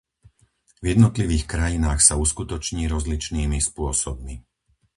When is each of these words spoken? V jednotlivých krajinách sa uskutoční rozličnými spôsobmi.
V 0.83 0.87
jednotlivých 0.97 1.45
krajinách 1.53 2.01
sa 2.07 2.13
uskutoční 2.25 2.83
rozličnými 2.95 3.59
spôsobmi. 3.69 4.35